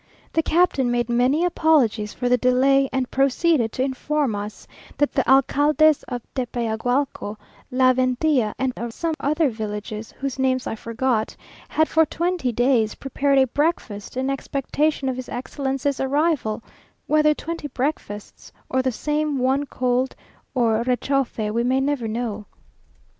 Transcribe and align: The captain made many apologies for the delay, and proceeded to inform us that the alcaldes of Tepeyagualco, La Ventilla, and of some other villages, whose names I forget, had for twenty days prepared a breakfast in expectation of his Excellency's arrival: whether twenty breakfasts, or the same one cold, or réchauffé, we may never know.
The 0.33 0.41
captain 0.41 0.89
made 0.89 1.09
many 1.11 1.45
apologies 1.45 2.11
for 2.11 2.27
the 2.27 2.35
delay, 2.35 2.89
and 2.91 3.11
proceeded 3.11 3.71
to 3.73 3.83
inform 3.83 4.33
us 4.33 4.65
that 4.97 5.11
the 5.13 5.21
alcaldes 5.29 6.01
of 6.07 6.23
Tepeyagualco, 6.33 7.37
La 7.69 7.93
Ventilla, 7.93 8.55
and 8.57 8.73
of 8.75 8.95
some 8.95 9.13
other 9.19 9.51
villages, 9.51 10.11
whose 10.13 10.39
names 10.39 10.65
I 10.65 10.73
forget, 10.73 11.35
had 11.69 11.87
for 11.87 12.03
twenty 12.03 12.51
days 12.51 12.95
prepared 12.95 13.37
a 13.37 13.45
breakfast 13.45 14.17
in 14.17 14.31
expectation 14.31 15.07
of 15.07 15.15
his 15.17 15.29
Excellency's 15.29 15.99
arrival: 15.99 16.63
whether 17.05 17.35
twenty 17.35 17.67
breakfasts, 17.67 18.51
or 18.71 18.81
the 18.81 18.91
same 18.91 19.37
one 19.37 19.67
cold, 19.67 20.15
or 20.55 20.83
réchauffé, 20.83 21.53
we 21.53 21.63
may 21.63 21.79
never 21.79 22.07
know. 22.07 22.47